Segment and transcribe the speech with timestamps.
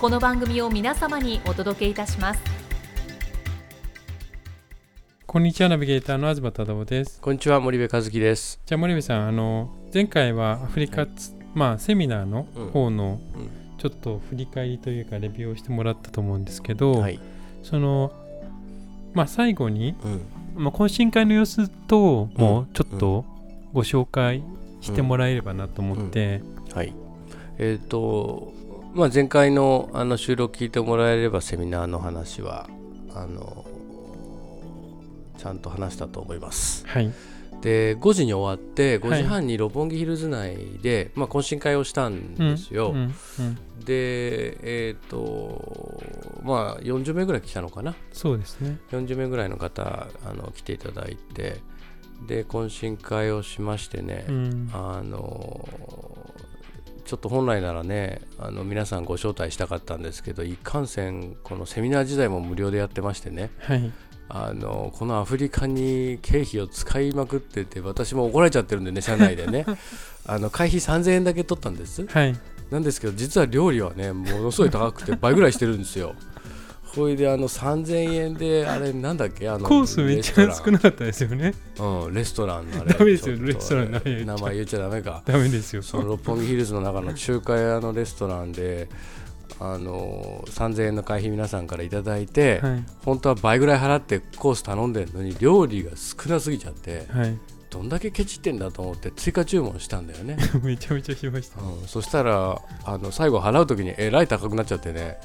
[0.00, 2.40] この番組を皆様にお届けいたします。
[5.26, 7.20] こんにちはナビゲーターの東忠夫です。
[7.20, 8.60] こんにちは森部和樹です。
[8.64, 11.08] じゃあ森部さんあの前回はアフリカ、
[11.52, 13.18] まあセミナーの方の
[13.78, 17.18] ちょっと振り返りというかレビューをしてもらったと思うんですけど、はい、
[17.64, 18.12] その
[19.14, 23.24] まあ最後に、うん、まあ、懇親会の様子等もちょっと
[23.72, 24.44] ご紹介
[24.80, 26.94] してもらえればなと思って、うん、はい。
[27.58, 28.52] えっ、ー、と
[28.94, 32.68] まあ前回のあの収録聞いてもらえればセミナーの話は
[33.14, 33.64] あの
[35.36, 36.86] ちゃんと話したと思います。
[36.86, 37.12] はい。
[37.60, 42.90] で5時に終わって5時半に六本木ヒルズ内で、はい、まあ、懇親会をしたんですよ。
[42.90, 46.02] うんうんうん、でえっ、ー、と
[46.44, 47.94] まあ40名ぐらい来たのかな？
[48.12, 48.78] そうですね。
[48.92, 49.82] 40名ぐらいの方
[50.24, 51.60] あの来ていただいて
[52.26, 55.68] で懇親会をしましてね、うん、あの
[57.08, 63.92] ちょっと本来ならねあの皆さんご招待したかったんですけど一貫線このセミナー時代も無料でやってましてね、はい。
[64.28, 69.64] あのこのアフリカに経費を使いまくってて私も怒られちゃってるんでね 社内でね。
[70.26, 72.36] あの会費3000円だけ取ったんです、はい、
[72.70, 76.14] なんですけど実は料理はねものすごい高くて倍ぐらいしてるんですよ
[76.98, 79.48] ほいであの3000円であれなんだっけ？
[79.48, 81.54] あのコースめっちゃ少なかったですよね。
[81.78, 82.92] うんレストランのあれ。
[82.92, 83.36] ダメですよ。
[83.36, 83.92] レストラン
[84.26, 85.22] 名前言っちゃダメか。
[85.24, 85.82] ダメですよ。
[85.82, 88.88] その六本木ヒルズの中の中華屋のレストランで
[89.60, 97.36] あの3000円の会費皆さんから頂いて、はい、本当は倍ぐらい払ってコース頼んでるのに料理が少なすぎちゃって、はい、
[97.68, 100.36] どんだけケチってんだと思って追加注文したんだよね。
[100.62, 105.18] めちゃめちゃしました、うん、そしたらあの最後払う時にえらい高くなっちゃってね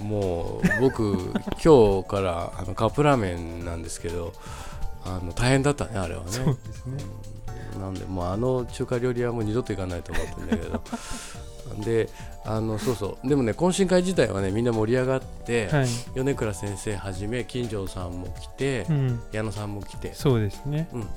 [0.00, 4.32] もう僕 今日からあのカップラーメンなんですけど
[5.04, 6.30] あの大変だったねあれはね。
[6.30, 7.04] そうですね、
[7.74, 10.82] うん、なんでもうあの中華料理屋も二度と行かないと思ってるんだけど。
[11.84, 12.08] で
[12.44, 13.28] あのそうそう。
[13.28, 20.14] でもね懇親会自体はねみんな盛り上がって、はい、米倉先生はじめ金城さんも来て、うん、矢野さんも来て。
[20.14, 21.08] そうですね、うん、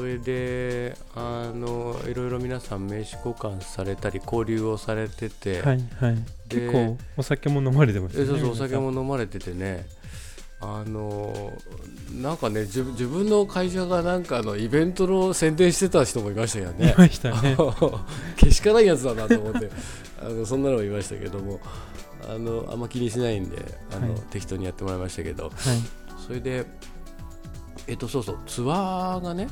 [0.00, 6.16] それであのいろいろ皆さん名刺交換されたり交流をされてて、はいはい、
[6.48, 9.84] 結構お酒も飲まれてましたねそうそうお酒も飲まれててね。
[10.62, 11.52] あの
[12.12, 16.92] なんかね自分の会社がなんかのイベントの宣伝してた人もいましたよね。
[16.92, 17.56] いましたね。
[18.36, 19.70] けしからんやつだなと思って
[20.22, 21.60] あのそんなのもいましたけども
[22.26, 23.56] あのあんま気にしないんで
[23.94, 25.52] あの、はい、適当にやってもらいましたけど、はい、
[26.26, 26.64] それで
[27.86, 29.48] えっとそうそうツアーがね、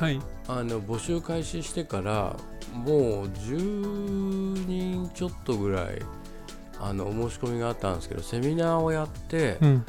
[0.00, 0.18] はい、
[0.48, 2.34] あの募集開始してから
[2.72, 6.00] もう10人ちょっとぐらい
[6.80, 9.84] あのお申し込みがあったんですけどセミナーをやって、うん。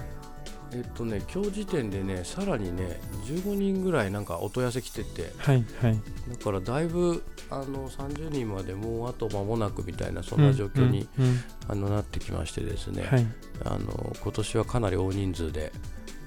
[0.73, 13.27] えっとね、今日時点でね、さらにね、15人ぐらいなんかお問い合わせ来てて、はいはい、だからだいぶあの30人までもうあと間もなくみたいな、そんな状況に、うんうんうん、あのなってきましてですね、はい、
[13.65, 15.73] あの今年はかなり大人数で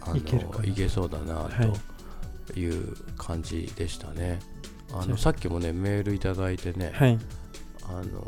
[0.03, 1.65] あのいけそうだなと。
[1.65, 1.94] い
[2.67, 4.39] う感じでしたね。
[4.91, 7.19] はい、あのさっきもね、メールいただいてね、はい。
[7.87, 8.25] あの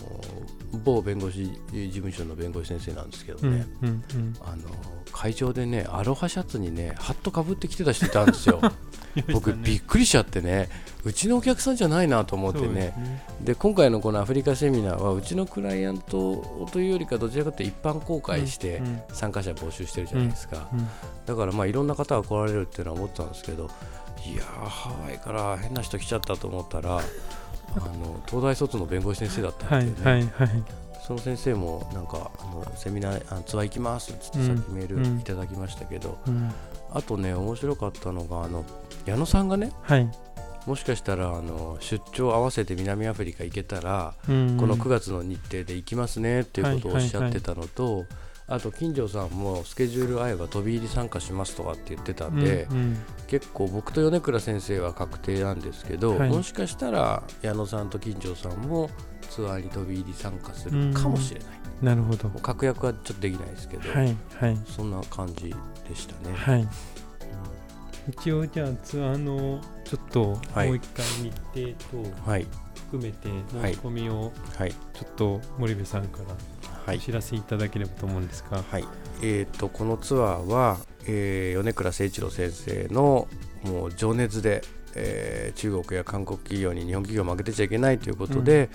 [0.84, 4.69] 某弁護士事務所の弁護士先生なんですけどね、うんうんうん、あの
[5.12, 8.60] 会場でねアロハシャツにねハットかぶってきてた人いたんですよ。
[9.33, 10.68] 僕、びっくりしちゃってね
[11.03, 12.92] うちのお客さんじゃないなと思ってね。
[13.41, 18.83] で、ね、今回のこのアフリカセミナーはうちのクライアントというよりかどちらかというと一般公開して
[19.15, 20.89] 参加者募集してるじゃないですか、うんうん、
[21.24, 23.71] だからまあいろんな方が来られるっていうのは思ったんですけど
[24.33, 27.01] いやハワイから変な人来ちゃったと思ったらあ
[27.99, 30.65] の東大卒の弁護士先生だったんで、ね、はいはいはい、
[31.07, 36.53] その先生もなんかあのセミナーあツアー行きますっつってさっきメールいただきましたけど、うん、
[36.91, 38.65] あとね面白かったのがあの
[39.05, 40.11] 矢野さんがね、はい、
[40.67, 48.05] もしかしたらあの出張合わせて南アフリカ行けたら、うん、この9月の日程で行きますねっていうことをおっしゃってたのと、
[48.48, 52.97] あと金城さんもスケジュール合えば飛び入り参加しますとかって言ってたんで、うんうん、
[53.27, 58.89] 結構僕と米倉先生は確定なんですけど、はい、もしかしたら矢野さんと金城さんも
[59.31, 61.48] ツアーに飛び入り参加するかもしれない、
[61.81, 62.28] うん、なるほど。
[62.41, 65.53] 確約はちょっとできないですけど、はいはい、そんな感じ
[65.89, 66.37] でしたね。
[66.37, 66.69] はい、
[68.10, 70.39] 一応じゃあツアーのちょっとも
[70.71, 71.04] う一回
[71.54, 72.47] 日程と、はい。
[72.87, 74.33] 含めて申し込みを
[74.95, 76.37] ちょっと森部さんから
[76.94, 78.84] お知らせいただければと思うんですが、はい、
[79.22, 83.28] えーと、このツアーは、えー、米倉誠一郎先生の
[83.65, 84.62] もう情熱で、
[84.94, 88.71] えー、中国や韓国企業に日本企業負けてちゃいけないということで、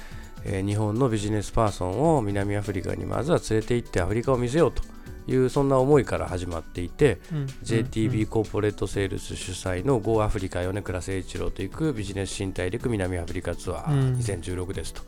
[0.45, 4.83] うん、えー、日本のビジネスパーソンを南アフリカにまずは連れて行ってアフリカを見せようと。
[5.27, 15.03] いうそんな思いから始まっていて、うん、JTB コーポレートセールス主催の Go アフリカ米倉誠一郎と行くビジネス新大陸南アフリカツアー2016ですと。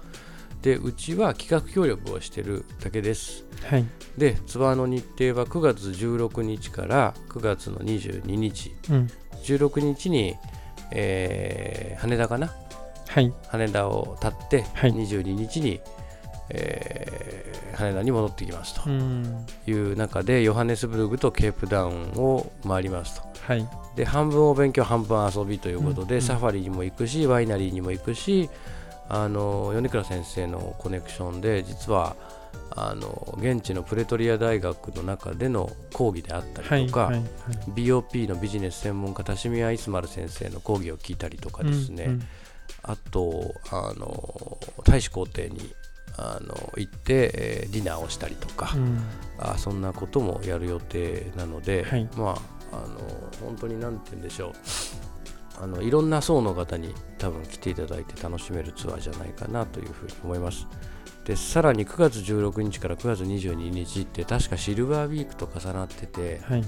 [0.63, 3.45] でうちは企画協力をしているだけです。
[3.69, 3.85] はい、
[4.17, 9.09] でツアーの日程は9月16日から9月の22日、うん、
[9.43, 10.35] 16日に、
[10.91, 12.53] えー、羽田かな、
[13.09, 15.81] はい、羽田を立って、はい、22日に、
[16.49, 18.89] えー、羽田に戻ってきますと。
[18.89, 23.67] いう中でヨハネスブルグとケープダウンを回りますと、はい、
[23.97, 28.49] で半分お勉強半分遊びということで、うん、サファリにも行くしワイナリーにも行くし
[29.09, 32.15] あの米倉先生のコネクションで実は
[32.75, 37.25] あの現地のプレトリア大学の中での講義であったりとか、はいはいは
[37.67, 42.23] い、BOP のビジネス専門家田島イスマル先生の講義を聞いたりとかですね、うんうん、
[42.83, 45.73] あとあの大使公邸に
[46.17, 49.03] あの行って、えー、ディナーをしたりとか、うん、
[49.39, 52.99] あそんなこともやる予定なので、はい、まああの
[53.39, 54.53] 本当に何て言うんでしょう
[55.63, 60.67] あのいろんな層の方に多分来ていただいて楽しめるツアーじゃないかなというふうに思います。
[61.23, 66.63] でさらに9月16日から9月22日って確かシルバーウィークと重なってて、はい、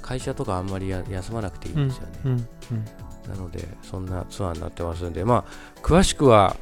[0.00, 6.56] 会社とかあんまり休まなくていいんですよね、うんうんうん、なのでそんなツアーになってますんでまあ詳しくは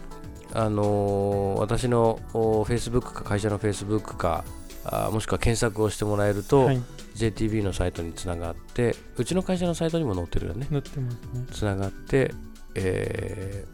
[0.54, 4.44] あのー、私のフェイスブックか会社のフェイスブックか
[4.88, 6.80] あもしくは検索をしてもらえると、はい、
[7.16, 10.66] JTB のサイトにつながってうちの会社のサイトにも載ってるよね。
[10.70, 11.46] 載ってますね。
[11.50, 12.32] つながって、
[12.74, 13.64] え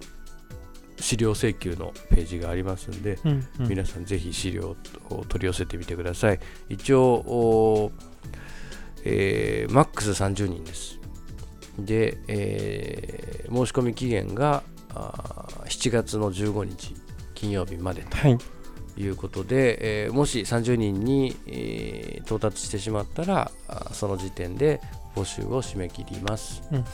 [0.97, 4.77] ー、資料請求のページがありますんで、うんうん、皆さんぜひ資料
[5.11, 6.41] を取り寄せてみてください。
[6.69, 7.93] 一応
[9.05, 11.01] えー、マックス30人です。
[11.79, 14.63] で、えー、申し込み期限が
[14.95, 16.95] あ7月の15日
[17.35, 18.29] 金曜日までと。
[18.29, 18.39] い
[19.09, 23.51] うことで、はい、えー、もし30人に、えー、到達してしまったら
[23.93, 24.81] その時点で
[25.15, 26.85] 募集を締め切ります、うん、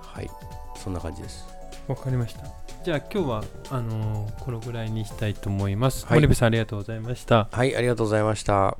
[0.00, 0.30] はい。
[0.76, 1.46] そんな感じです。
[1.88, 2.44] わかりました。
[2.84, 7.48] じゃあ今日はあのー、このぐらいにしたいと思います、はい、森部さんありがとうございました。
[7.50, 8.76] はいありがとうございました。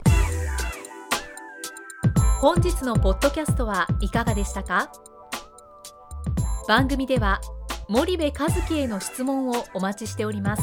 [2.41, 4.91] 本日のポッドキャストはいかがでしたか？
[6.69, 7.41] 番組では
[7.89, 10.63] 森部和樹への質問をお待ちしております